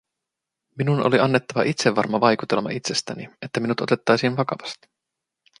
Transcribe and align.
Minun 0.77 1.05
oli 1.05 1.19
annettava 1.19 1.63
itsevarma 1.63 2.19
vaikutelma 2.19 2.69
itsestäni, 2.69 3.29
että 3.41 3.59
minut 3.59 3.81
otettaisiin 3.81 4.37
vakavasti. 4.37 4.89